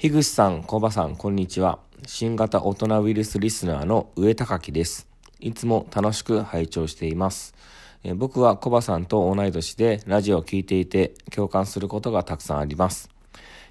[0.00, 1.78] 樋口さん、コバさん、こんにちは。
[2.06, 5.06] 新型大人ウイルスリスナーの上高木です。
[5.40, 7.54] いつも楽しく拝聴しています。
[8.02, 13.10] え僕はコバさんと同い年でラジオを聴いていて共感することがたくさんあります。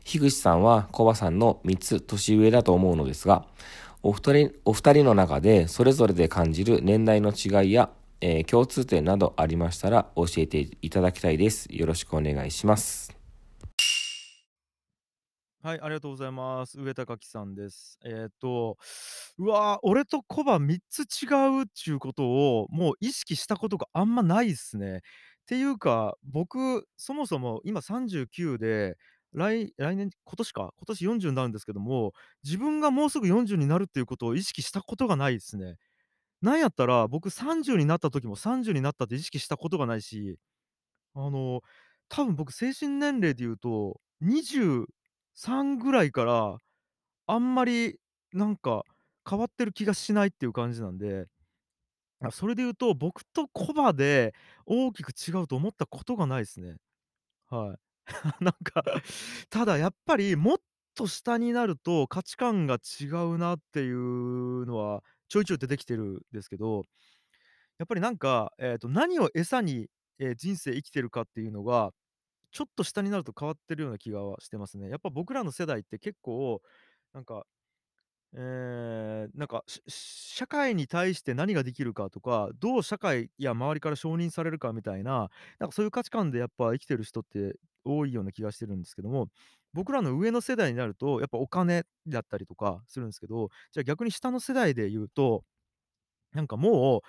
[0.03, 3.47] 樋口さんはコバさんの3つ年上だと思うのですが、
[4.03, 7.89] お二人、お二人の中でそれぞれで感じる年代の違いや、
[8.21, 11.65] えー、共通点などありましたら教えていただきたいです。
[11.71, 13.18] よろしくお願いします。
[15.61, 16.79] はい、ありがとうございます。
[16.79, 17.99] 上高木さんです。
[18.05, 18.77] えっと、
[19.37, 21.25] うわ、俺とコバ3つ違
[21.59, 22.23] うっちゅうこと
[22.59, 24.97] を、もう意識したことがあんまないっすね。
[24.97, 25.01] っ
[25.47, 28.97] ていうか、僕、そもそも今39で、
[29.33, 35.75] 来来年今年か、今年40になるんですけども、自分がもうすぐ40になるっていうことを意識したことがないっすね。
[36.41, 40.39] なんやったら、僕30になった時も30になったって意識したことがないし、
[41.15, 41.61] あの、
[42.09, 44.01] 多分僕精神年齢で言うと、
[45.39, 46.57] 3ぐらいから、
[47.27, 47.99] あんまり
[48.33, 48.83] なんか
[49.29, 51.27] 変わってる気がしないっていう感じなんで、
[52.31, 54.33] それで言うと、僕とコバで
[54.65, 56.75] 大きく違うと思ったことがないですね。
[57.49, 57.79] はい。
[58.43, 58.83] なんか、
[59.49, 60.57] ただやっぱりもっ
[60.95, 66.83] と下になると価値観が違うなっていうのはちょいちょい出てきてるんですけど、
[67.79, 69.87] やっぱりなんか、えっと、何を餌に、
[70.19, 71.91] え、人生生きてるかっていうのが、
[72.51, 74.89] ちょっと下になると変わってるような気がしてますね。
[74.89, 76.61] やっぱ僕らの世代って結構、
[77.13, 77.45] なんか、
[78.35, 87.55] ええ、なんか、社会に対して何ができるかとか、どう社会や周りから承認されるかみたいな、なんかそういう価値観でやっぱ生きてる人って
[87.85, 89.29] 多いような気がしてるんですけども、
[89.73, 95.43] 僕らの上の世代になると、やっぱお金だったりとかするんですけど、じゃあ逆に下の世代で言うと、
[96.33, 97.01] なんかもう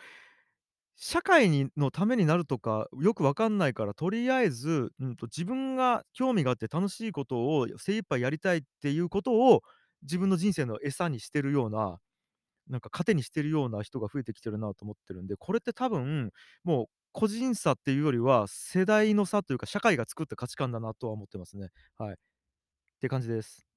[1.03, 9.62] 社会にのためになるとか、よくわかんないから、とりあえず、うんと、自分が興味があって楽しいことを精一杯やりたいっていうことを、
[10.03, 11.98] 自分の人生の餌にしてるような、
[12.69, 16.33] なんか糧にしてるような人が増えてきてるなと思ってるんで、これって多分、
[16.65, 21.69] もう個人差っていうよりは、世代の差というか、社会が作った価値観だなとは思ってますね。
[21.99, 22.15] はい。
[22.15, 22.16] っ
[23.00, 23.69] て感じです。